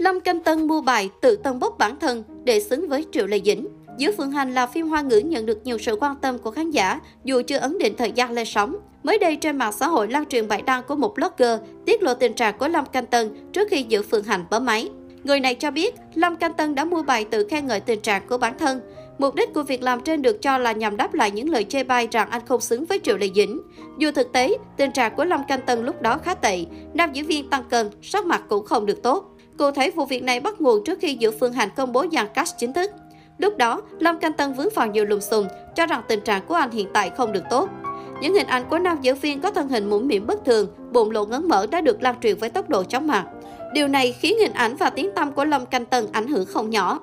Lâm 0.00 0.20
Canh 0.20 0.40
Tân 0.40 0.66
mua 0.66 0.80
bài 0.80 1.10
tự 1.20 1.36
tân 1.36 1.58
bốc 1.58 1.78
bản 1.78 1.98
thân 1.98 2.24
để 2.44 2.60
xứng 2.60 2.88
với 2.88 3.04
Triệu 3.12 3.26
Lê 3.26 3.40
Dĩnh. 3.40 3.68
Giữa 3.98 4.12
Phượng 4.12 4.30
Hành 4.30 4.54
là 4.54 4.66
phim 4.66 4.88
hoa 4.88 5.00
ngữ 5.00 5.18
nhận 5.18 5.46
được 5.46 5.58
nhiều 5.64 5.78
sự 5.78 5.96
quan 6.00 6.16
tâm 6.16 6.38
của 6.38 6.50
khán 6.50 6.70
giả 6.70 7.00
dù 7.24 7.42
chưa 7.46 7.58
ấn 7.58 7.78
định 7.78 7.94
thời 7.98 8.12
gian 8.12 8.30
lên 8.30 8.46
sóng. 8.46 8.76
Mới 9.02 9.18
đây 9.18 9.36
trên 9.36 9.58
mạng 9.58 9.72
xã 9.72 9.88
hội 9.88 10.08
lan 10.08 10.26
truyền 10.26 10.48
bài 10.48 10.62
đăng 10.62 10.82
của 10.88 10.94
một 10.94 11.14
blogger 11.14 11.60
tiết 11.86 12.02
lộ 12.02 12.14
tình 12.14 12.34
trạng 12.34 12.58
của 12.58 12.68
Lâm 12.68 12.86
Canh 12.86 13.06
Tân 13.06 13.50
trước 13.52 13.68
khi 13.70 13.82
Giữa 13.82 14.02
Phượng 14.02 14.24
Hành 14.24 14.44
bấm 14.50 14.64
máy. 14.64 14.90
Người 15.24 15.40
này 15.40 15.54
cho 15.54 15.70
biết 15.70 15.94
Lâm 16.14 16.36
Canh 16.36 16.54
Tân 16.54 16.74
đã 16.74 16.84
mua 16.84 17.02
bài 17.02 17.24
tự 17.24 17.46
khen 17.50 17.66
ngợi 17.66 17.80
tình 17.80 18.00
trạng 18.00 18.22
của 18.28 18.38
bản 18.38 18.58
thân. 18.58 18.80
Mục 19.18 19.34
đích 19.34 19.54
của 19.54 19.62
việc 19.62 19.82
làm 19.82 20.00
trên 20.00 20.22
được 20.22 20.42
cho 20.42 20.58
là 20.58 20.72
nhằm 20.72 20.96
đáp 20.96 21.14
lại 21.14 21.30
những 21.30 21.48
lời 21.48 21.64
chê 21.64 21.84
bai 21.84 22.08
rằng 22.10 22.30
anh 22.30 22.42
không 22.46 22.60
xứng 22.60 22.84
với 22.84 23.00
Triệu 23.02 23.16
Lê 23.16 23.28
Dĩnh. 23.34 23.60
Dù 23.98 24.10
thực 24.12 24.32
tế, 24.32 24.56
tình 24.76 24.92
trạng 24.92 25.16
của 25.16 25.24
Lâm 25.24 25.44
Canh 25.48 25.60
Tân 25.66 25.84
lúc 25.84 26.02
đó 26.02 26.18
khá 26.18 26.34
tệ, 26.34 26.64
nam 26.94 27.12
diễn 27.12 27.26
viên 27.26 27.50
tăng 27.50 27.64
cân, 27.70 27.90
sắc 28.02 28.26
mặt 28.26 28.42
cũng 28.48 28.64
không 28.64 28.86
được 28.86 29.02
tốt. 29.02 29.26
Cụ 29.60 29.70
thể 29.70 29.90
vụ 29.90 30.04
việc 30.04 30.22
này 30.22 30.40
bắt 30.40 30.60
nguồn 30.60 30.84
trước 30.84 30.98
khi 31.00 31.14
Giữa 31.14 31.30
Phương 31.30 31.52
Hành 31.52 31.68
công 31.76 31.92
bố 31.92 32.06
dàn 32.12 32.26
cast 32.34 32.58
chính 32.58 32.72
thức. 32.72 32.90
Lúc 33.38 33.56
đó, 33.56 33.82
Lâm 33.98 34.18
Canh 34.18 34.32
Tân 34.32 34.52
vướng 34.52 34.68
vào 34.74 34.86
nhiều 34.86 35.04
lùm 35.04 35.20
xùm, 35.20 35.46
cho 35.74 35.86
rằng 35.86 36.02
tình 36.08 36.20
trạng 36.20 36.46
của 36.46 36.54
anh 36.54 36.70
hiện 36.70 36.88
tại 36.92 37.10
không 37.16 37.32
được 37.32 37.42
tốt. 37.50 37.68
Những 38.20 38.34
hình 38.34 38.46
ảnh 38.46 38.64
của 38.70 38.78
nam 38.78 38.98
diễn 39.02 39.14
viên 39.14 39.40
có 39.40 39.50
thân 39.50 39.68
hình 39.68 39.90
mũm 39.90 40.06
mĩm 40.08 40.26
bất 40.26 40.44
thường, 40.44 40.66
bụng 40.92 41.10
lộ 41.10 41.24
ngấn 41.24 41.48
mở 41.48 41.66
đã 41.66 41.80
được 41.80 42.02
lan 42.02 42.14
truyền 42.22 42.36
với 42.36 42.50
tốc 42.50 42.68
độ 42.68 42.84
chóng 42.84 43.06
mặt. 43.06 43.26
Điều 43.72 43.88
này 43.88 44.12
khiến 44.12 44.38
hình 44.38 44.52
ảnh 44.52 44.76
và 44.76 44.90
tiếng 44.90 45.10
tăm 45.14 45.32
của 45.32 45.44
Lâm 45.44 45.66
Canh 45.66 45.84
Tân 45.84 46.06
ảnh 46.12 46.26
hưởng 46.26 46.46
không 46.46 46.70
nhỏ. 46.70 47.00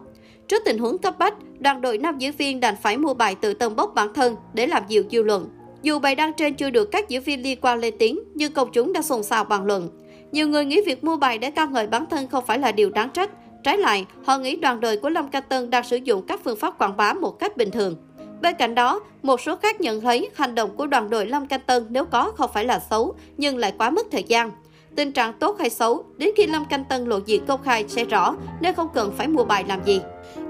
Trước 0.48 0.62
tình 0.66 0.78
huống 0.78 0.98
cấp 0.98 1.18
bách, 1.20 1.34
đoàn 1.60 1.82
đội 1.82 1.98
nam 1.98 2.18
diễn 2.18 2.32
viên 2.38 2.60
đành 2.60 2.76
phải 2.82 2.98
mua 2.98 3.14
bài 3.14 3.36
tự 3.36 3.54
tân 3.54 3.76
bốc 3.76 3.92
bản 3.96 4.14
thân 4.14 4.36
để 4.54 4.68
làm 4.68 4.84
dịu 4.88 5.04
dư 5.12 5.24
luận. 5.24 5.50
Dù 5.82 6.00
bài 6.00 6.16
đăng 6.16 6.34
trên 6.34 6.54
chưa 6.54 6.70
được 6.70 6.92
các 6.92 7.10
diễn 7.10 7.22
viên 7.22 7.44
liên 7.44 7.60
quan 7.62 7.80
lên 7.80 7.94
tiếng, 8.00 8.20
nhưng 8.36 8.54
công 8.54 8.72
chúng 8.72 8.94
đã 8.94 9.02
xôn 9.02 9.24
xao 9.24 9.44
bàn 9.44 9.66
luận. 9.66 9.90
Nhiều 10.32 10.48
người 10.48 10.66
nghĩ 10.66 10.82
việc 10.86 11.04
mua 11.04 11.18
bài 11.18 11.38
để 11.38 11.52
ca 11.52 11.66
ngợi 11.66 11.88
bản 11.88 12.06
thân 12.10 12.28
không 12.28 12.46
phải 12.46 12.60
là 12.60 12.72
điều 12.72 12.90
đáng 12.90 13.10
trách. 13.10 13.30
Trái 13.64 13.78
lại, 13.78 14.06
họ 14.26 14.38
nghĩ 14.38 14.56
đoàn 14.56 14.80
đội 14.80 14.98
của 14.98 15.10
Lâm 15.10 15.30
Canh 15.30 15.44
Tân 15.50 15.70
đang 15.70 15.84
sử 15.84 15.98
dụng 15.98 16.28
các 16.28 16.40
phương 16.44 16.60
pháp 16.60 16.78
quảng 16.78 16.98
bá 16.98 17.14
một 17.14 17.40
cách 17.40 17.58
bình 17.58 17.72
thường. 17.72 17.96
Bên 18.42 18.56
cạnh 18.60 18.76
đó, 18.76 19.00
một 19.22 19.42
số 19.42 19.56
khác 19.56 19.82
nhận 19.82 20.02
thấy 20.02 20.30
hành 20.36 20.56
động 20.56 20.78
của 20.78 20.88
đoàn 20.88 21.10
đội 21.10 21.26
Lâm 21.26 21.48
Canh 21.48 21.62
Tân 21.68 21.86
nếu 21.90 22.06
có 22.06 22.32
không 22.36 22.52
phải 22.54 22.66
là 22.66 22.80
xấu, 22.90 23.16
nhưng 23.38 23.58
lại 23.58 23.74
quá 23.78 23.90
mất 23.90 24.08
thời 24.12 24.24
gian. 24.24 24.52
Tình 24.96 25.12
trạng 25.12 25.34
tốt 25.34 25.60
hay 25.60 25.70
xấu, 25.70 26.04
đến 26.18 26.30
khi 26.38 26.48
Lâm 26.48 26.66
Canh 26.66 26.84
Tân 26.86 27.06
lộ 27.06 27.20
diện 27.26 27.46
công 27.46 27.64
khai 27.64 27.86
sẽ 27.88 28.06
rõ, 28.06 28.36
nên 28.62 28.76
không 28.76 28.88
cần 28.94 29.12
phải 29.18 29.28
mua 29.28 29.44
bài 29.44 29.64
làm 29.68 29.84
gì. 29.86 30.02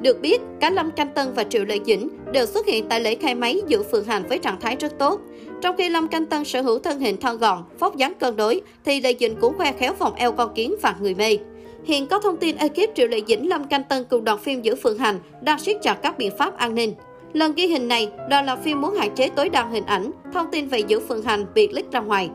Được 0.01 0.21
biết, 0.21 0.41
cả 0.59 0.69
Lâm 0.69 0.91
Canh 0.91 1.13
Tân 1.13 1.33
và 1.33 1.43
Triệu 1.43 1.65
Lệ 1.65 1.79
Dĩnh 1.85 2.09
đều 2.31 2.45
xuất 2.45 2.65
hiện 2.65 2.89
tại 2.89 2.99
lễ 2.99 3.15
khai 3.15 3.35
máy 3.35 3.61
giữa 3.67 3.83
Phượng 3.83 4.05
Hành 4.05 4.23
với 4.29 4.37
trạng 4.37 4.59
thái 4.59 4.75
rất 4.75 4.99
tốt. 4.99 5.21
Trong 5.61 5.77
khi 5.77 5.89
Lâm 5.89 6.07
Canh 6.07 6.25
Tân 6.25 6.45
sở 6.45 6.61
hữu 6.61 6.79
thân 6.79 6.99
hình 6.99 7.17
thon 7.17 7.37
gọn, 7.37 7.63
vóc 7.79 7.95
dáng 7.95 8.13
cân 8.19 8.35
đối, 8.35 8.61
thì 8.85 9.01
Lệ 9.01 9.13
Dĩnh 9.19 9.35
cũng 9.41 9.57
khoe 9.57 9.71
khéo 9.71 9.93
vòng 9.93 10.13
eo 10.15 10.31
con 10.31 10.53
kiến 10.53 10.75
và 10.81 10.95
người 11.01 11.15
mê. 11.15 11.37
Hiện 11.85 12.07
có 12.07 12.19
thông 12.19 12.37
tin 12.37 12.57
ekip 12.57 12.95
Triệu 12.95 13.07
Lệ 13.07 13.21
Dĩnh 13.27 13.49
Lâm 13.49 13.63
Canh 13.63 13.83
Tân 13.83 14.03
cùng 14.09 14.23
đoàn 14.23 14.39
phim 14.39 14.61
giữa 14.61 14.75
Phượng 14.75 14.97
Hành 14.97 15.19
đang 15.41 15.59
siết 15.59 15.77
chặt 15.81 15.93
các 15.93 16.17
biện 16.17 16.31
pháp 16.37 16.57
an 16.57 16.75
ninh. 16.75 16.93
Lần 17.33 17.53
ghi 17.53 17.67
hình 17.67 17.87
này, 17.87 18.09
đoàn 18.29 18.45
làm 18.45 18.61
phim 18.61 18.81
muốn 18.81 18.95
hạn 18.95 19.15
chế 19.15 19.29
tối 19.29 19.49
đa 19.49 19.65
hình 19.65 19.85
ảnh, 19.85 20.11
thông 20.33 20.51
tin 20.51 20.67
về 20.67 20.79
giữa 20.79 20.99
Phượng 20.99 21.23
Hành 21.23 21.45
bị 21.53 21.67
leak 21.71 21.91
ra 21.91 21.99
ngoài. 21.99 22.29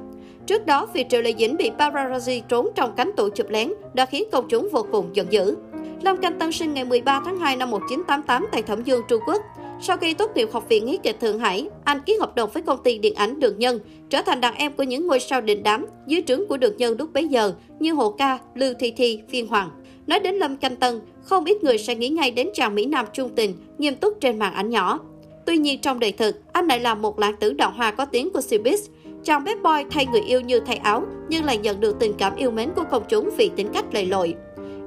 Trước 0.47 0.67
đó, 0.67 0.87
việc 0.95 1.07
Triệu 1.11 1.23
Lệ 1.23 1.35
Dĩnh 1.39 1.57
bị 1.57 1.71
paparazzi 1.79 2.41
trốn 2.49 2.69
trong 2.75 2.93
cánh 2.97 3.11
tủ 3.17 3.29
chụp 3.29 3.47
lén 3.51 3.73
đã 3.95 4.07
khiến 4.07 4.25
công 4.33 4.49
chúng 4.49 4.69
vô 4.73 4.87
cùng 4.93 5.11
giận 5.13 5.27
dữ. 5.31 5.57
Lâm 6.03 6.17
Canh 6.17 6.39
Tân 6.39 6.53
sinh 6.53 6.75
ngày 6.75 6.85
13 6.85 7.23
tháng 7.25 7.39
2 7.39 7.57
năm 7.57 7.71
1988 7.71 8.47
tại 8.53 8.63
Thẩm 8.63 8.83
Dương, 8.83 9.03
Trung 9.09 9.23
Quốc. 9.27 9.43
Sau 9.85 9.97
khi 9.97 10.15
tốt 10.15 10.31
nghiệp 10.35 10.49
Học 10.53 10.69
viện 10.69 10.87
Hí 10.87 10.99
kịch 11.03 11.21
Thượng 11.21 11.39
Hải, 11.39 11.69
anh 11.85 12.01
ký 12.07 12.17
hợp 12.21 12.35
đồng 12.35 12.51
với 12.53 12.63
công 12.63 12.83
ty 12.83 12.99
điện 12.99 13.15
ảnh 13.15 13.41
Đường 13.41 13.59
Nhân, 13.59 13.79
trở 14.11 14.23
thành 14.23 14.41
đàn 14.41 14.55
em 14.55 14.73
của 14.73 14.83
những 14.83 15.07
ngôi 15.07 15.21
sao 15.21 15.41
đình 15.41 15.63
đám 15.63 15.87
dưới 16.07 16.23
trướng 16.27 16.47
của 16.49 16.57
Đường 16.57 16.77
Nhân 16.77 16.97
lúc 16.99 17.13
bấy 17.13 17.29
giờ 17.29 17.53
như 17.79 17.93
Hồ 17.93 18.11
Ca, 18.11 18.39
Lưu 18.55 18.75
Thi 18.79 18.93
Thi, 18.97 19.21
Phiên 19.29 19.47
Hoàng. 19.47 19.71
Nói 20.07 20.21
đến 20.21 20.35
Lâm 20.35 20.57
Canh 20.57 20.77
Tân, 20.77 21.01
không 21.23 21.45
ít 21.45 21.65
người 21.65 21.79
sẽ 21.79 21.95
nghĩ 21.95 22.09
ngay 22.09 22.31
đến 22.31 22.49
chàng 22.55 22.75
Mỹ 22.75 22.87
Nam 22.87 23.07
trung 23.13 23.31
tình, 23.37 23.55
nghiêm 23.79 23.95
túc 23.95 24.21
trên 24.21 24.39
màn 24.39 24.55
ảnh 24.55 24.71
nhỏ. 24.71 25.01
Tuy 25.47 25.59
nhiên 25.59 25.81
trong 25.81 26.01
đời 26.01 26.13
thực, 26.13 26.37
anh 26.53 26.67
lại 26.67 26.81
là 26.81 26.95
một 26.95 27.19
lãng 27.19 27.37
tử 27.41 27.53
đạo 27.53 27.73
hoa 27.77 27.91
có 27.91 28.05
tiếng 28.05 28.33
của 28.33 28.41
showbiz. 28.41 28.79
Chàng 29.25 29.45
bad 29.45 29.57
boy 29.63 29.91
thay 29.91 30.07
người 30.07 30.23
yêu 30.23 30.41
như 30.41 30.61
thay 30.61 30.77
áo, 30.77 31.03
nhưng 31.29 31.45
lại 31.45 31.59
nhận 31.59 31.81
được 31.81 31.97
tình 32.01 32.13
cảm 32.19 32.37
yêu 32.37 32.51
mến 32.51 32.71
của 32.77 32.85
công 32.91 33.03
chúng 33.09 33.31
vì 33.37 33.51
tính 33.57 33.69
cách 33.75 33.85
lầy 33.93 34.07
lội. 34.07 34.35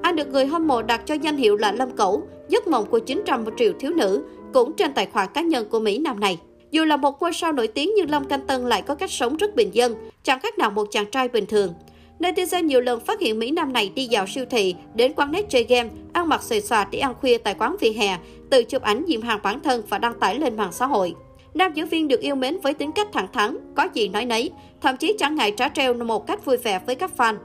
Anh 0.02 0.16
được 0.16 0.28
người 0.28 0.46
hâm 0.46 0.68
mộ 0.68 0.82
đặt 0.82 1.02
cho 1.06 1.16
danh 1.16 1.38
hiệu 1.38 1.58
là 1.58 1.72
Lâm 1.72 1.92
Cẩu, 1.92 2.28
giấc 2.50 2.68
mộng 2.68 2.86
của 2.86 3.00
900 3.00 3.46
triệu 3.58 3.72
thiếu 3.80 3.92
nữ, 3.92 4.24
cũng 4.56 4.74
trên 4.74 4.94
tài 4.94 5.06
khoản 5.06 5.28
cá 5.34 5.42
nhân 5.42 5.70
của 5.70 5.80
Mỹ 5.80 5.98
Nam 5.98 6.20
này. 6.20 6.38
Dù 6.72 6.86
là 6.86 6.98
một 6.98 7.22
ngôi 7.22 7.34
sao 7.34 7.52
nổi 7.52 7.68
tiếng 7.68 7.92
nhưng 7.98 8.10
long 8.10 8.26
Canh 8.26 8.48
Tân 8.48 8.66
lại 8.66 8.82
có 8.82 8.96
cách 8.96 9.12
sống 9.12 9.38
rất 9.38 9.56
bình 9.56 9.70
dân, 9.74 9.96
chẳng 10.24 10.40
khác 10.40 10.58
nào 10.58 10.72
một 10.72 10.88
chàng 10.92 11.06
trai 11.12 11.28
bình 11.28 11.46
thường. 11.46 11.74
Netizen 12.20 12.64
nhiều 12.64 12.82
lần 12.82 13.00
phát 13.00 13.20
hiện 13.20 13.40
Mỹ 13.40 13.52
Nam 13.52 13.74
này 13.74 13.92
đi 13.96 14.06
dạo 14.06 14.28
siêu 14.28 14.46
thị, 14.50 14.76
đến 14.94 15.14
quán 15.16 15.32
net 15.32 15.50
chơi 15.50 15.64
game, 15.64 15.90
ăn 16.14 16.30
mặc 16.30 16.44
xòe 16.44 16.60
xòa 16.60 16.88
để 16.92 17.00
ăn 17.00 17.14
khuya 17.22 17.38
tại 17.38 17.56
quán 17.60 17.76
vỉa 17.80 17.90
hè, 17.90 18.18
tự 18.50 18.64
chụp 18.64 18.82
ảnh 18.82 19.04
dìm 19.08 19.22
hàng 19.22 19.40
bản 19.44 19.60
thân 19.60 19.84
và 19.90 19.98
đăng 19.98 20.20
tải 20.20 20.40
lên 20.40 20.58
mạng 20.58 20.72
xã 20.72 20.86
hội. 20.86 21.14
Nam 21.54 21.74
diễn 21.74 21.88
viên 21.88 22.08
được 22.08 22.20
yêu 22.20 22.36
mến 22.36 22.58
với 22.64 22.74
tính 22.74 22.92
cách 22.92 23.08
thẳng 23.14 23.28
thắn, 23.34 23.58
có 23.76 23.88
gì 23.94 24.08
nói 24.08 24.26
nấy, 24.26 24.52
thậm 24.82 24.98
chí 24.98 25.16
chẳng 25.20 25.36
ngại 25.36 25.52
trả 25.52 25.70
treo 25.70 25.94
một 25.94 26.28
cách 26.28 26.46
vui 26.46 26.58
vẻ 26.58 26.80
với 26.86 26.96
các 26.96 27.12
fan. 27.18 27.36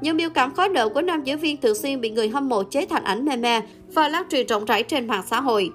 Những 0.00 0.16
biểu 0.16 0.30
cảm 0.30 0.54
khó 0.54 0.68
nợ 0.68 0.88
của 0.88 1.02
nam 1.02 1.24
diễn 1.24 1.38
viên 1.38 1.56
thường 1.56 1.74
xuyên 1.74 2.00
bị 2.00 2.10
người 2.10 2.28
hâm 2.28 2.48
mộ 2.48 2.62
chế 2.62 2.86
thành 2.86 3.04
ảnh 3.04 3.24
meme 3.24 3.60
và 3.94 4.08
lan 4.08 4.22
truyền 4.30 4.46
rộng 4.46 4.64
rãi 4.64 4.82
trên 4.82 5.06
mạng 5.06 5.22
xã 5.26 5.40
hội. 5.40 5.70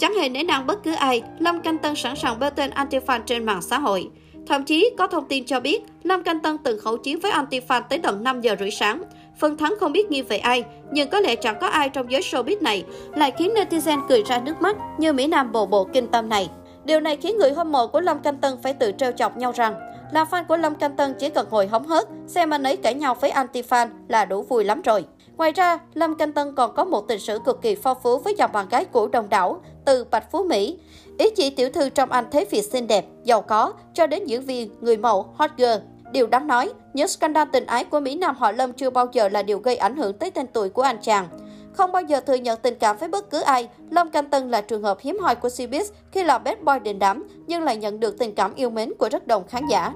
Chẳng 0.00 0.14
hề 0.14 0.28
nể 0.28 0.42
nang 0.42 0.66
bất 0.66 0.82
cứ 0.82 0.92
ai, 0.92 1.22
Lâm 1.38 1.60
Canh 1.60 1.78
Tân 1.78 1.94
sẵn 1.96 2.16
sàng 2.16 2.38
bêu 2.38 2.50
tên 2.50 2.70
anti-fan 2.70 3.20
trên 3.26 3.44
mạng 3.44 3.62
xã 3.62 3.78
hội. 3.78 4.08
Thậm 4.46 4.64
chí 4.64 4.90
có 4.98 5.06
thông 5.06 5.28
tin 5.28 5.44
cho 5.44 5.60
biết 5.60 5.82
Lâm 6.02 6.22
Canh 6.22 6.40
Tân 6.40 6.58
từng 6.58 6.80
khẩu 6.80 6.96
chiến 6.96 7.20
với 7.20 7.32
anti-fan 7.32 7.82
tới 7.88 7.98
tận 7.98 8.24
5 8.24 8.40
giờ 8.40 8.56
rưỡi 8.60 8.70
sáng. 8.70 9.02
Phần 9.38 9.56
thắng 9.56 9.74
không 9.80 9.92
biết 9.92 10.10
nghiêng 10.10 10.26
về 10.26 10.38
ai, 10.38 10.64
nhưng 10.90 11.10
có 11.10 11.20
lẽ 11.20 11.36
chẳng 11.36 11.56
có 11.60 11.66
ai 11.66 11.88
trong 11.88 12.10
giới 12.10 12.20
showbiz 12.20 12.62
này 12.62 12.84
lại 13.14 13.32
khiến 13.38 13.54
netizen 13.54 14.00
cười 14.08 14.22
ra 14.22 14.38
nước 14.38 14.62
mắt 14.62 14.76
như 14.98 15.12
Mỹ 15.12 15.26
Nam 15.26 15.52
bộ 15.52 15.66
bộ 15.66 15.84
kinh 15.92 16.06
tâm 16.06 16.28
này. 16.28 16.50
Điều 16.84 17.00
này 17.00 17.16
khiến 17.16 17.36
người 17.38 17.52
hâm 17.52 17.72
mộ 17.72 17.86
của 17.86 18.00
Lâm 18.00 18.18
Canh 18.18 18.36
Tân 18.36 18.54
phải 18.62 18.74
tự 18.74 18.92
trêu 18.98 19.12
chọc 19.12 19.36
nhau 19.36 19.52
rằng 19.52 19.74
là 20.12 20.24
fan 20.30 20.44
của 20.44 20.56
Lâm 20.56 20.74
Canh 20.74 20.96
Tân 20.96 21.14
chỉ 21.18 21.28
cần 21.28 21.46
ngồi 21.50 21.66
hóng 21.66 21.86
hớt, 21.86 22.08
xem 22.26 22.50
anh 22.50 22.62
ấy 22.62 22.76
cãi 22.76 22.94
nhau 22.94 23.14
với 23.14 23.30
anti-fan 23.30 23.88
là 24.08 24.24
đủ 24.24 24.42
vui 24.42 24.64
lắm 24.64 24.82
rồi. 24.82 25.04
Ngoài 25.36 25.52
ra, 25.52 25.78
Lâm 25.94 26.14
Canh 26.14 26.32
Tân 26.32 26.54
còn 26.54 26.74
có 26.74 26.84
một 26.84 27.08
tình 27.08 27.20
sử 27.20 27.38
cực 27.44 27.62
kỳ 27.62 27.74
phong 27.74 27.98
phú 28.02 28.18
với 28.18 28.34
dòng 28.38 28.52
bạn 28.52 28.68
gái 28.68 28.84
của 28.84 29.08
đồng 29.08 29.28
đảo 29.28 29.60
từ 29.84 30.04
Bạch 30.10 30.30
Phú 30.30 30.44
Mỹ. 30.44 30.78
Ý 31.18 31.30
chỉ 31.30 31.50
tiểu 31.50 31.70
thư 31.70 31.88
trong 31.88 32.10
anh 32.10 32.24
thế 32.30 32.44
Việt 32.50 32.62
xinh 32.62 32.86
đẹp, 32.86 33.04
giàu 33.24 33.42
có, 33.42 33.72
cho 33.94 34.06
đến 34.06 34.24
diễn 34.26 34.42
viên, 34.42 34.70
người 34.80 34.96
mẫu, 34.96 35.26
hot 35.34 35.50
girl. 35.56 35.78
Điều 36.12 36.26
đáng 36.26 36.46
nói, 36.46 36.72
những 36.92 37.08
scandal 37.08 37.48
tình 37.52 37.66
ái 37.66 37.84
của 37.84 38.00
Mỹ 38.00 38.16
Nam 38.16 38.36
họ 38.36 38.52
Lâm 38.52 38.72
chưa 38.72 38.90
bao 38.90 39.06
giờ 39.12 39.28
là 39.28 39.42
điều 39.42 39.58
gây 39.58 39.76
ảnh 39.76 39.96
hưởng 39.96 40.18
tới 40.18 40.30
tên 40.30 40.46
tuổi 40.46 40.68
của 40.68 40.82
anh 40.82 40.98
chàng. 41.02 41.28
Không 41.72 41.92
bao 41.92 42.02
giờ 42.02 42.20
thừa 42.20 42.34
nhận 42.34 42.60
tình 42.62 42.74
cảm 42.78 42.96
với 42.96 43.08
bất 43.08 43.30
cứ 43.30 43.40
ai, 43.40 43.68
Lâm 43.90 44.10
Canh 44.10 44.30
Tân 44.30 44.50
là 44.50 44.60
trường 44.60 44.82
hợp 44.82 44.98
hiếm 45.00 45.18
hoi 45.20 45.34
của 45.34 45.48
showbiz 45.48 45.84
khi 46.12 46.24
là 46.24 46.38
bad 46.38 46.58
boy 46.62 46.78
đình 46.84 46.98
đám 46.98 47.28
nhưng 47.46 47.62
lại 47.62 47.76
nhận 47.76 48.00
được 48.00 48.18
tình 48.18 48.34
cảm 48.34 48.54
yêu 48.54 48.70
mến 48.70 48.92
của 48.98 49.08
rất 49.08 49.26
đông 49.26 49.48
khán 49.48 49.66
giả. 49.70 49.92